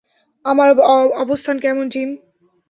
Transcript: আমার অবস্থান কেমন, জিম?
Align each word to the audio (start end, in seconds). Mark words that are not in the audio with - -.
আমার 0.45 0.69
অবস্থান 1.23 1.55
কেমন, 1.59 1.85
জিম? 1.89 2.09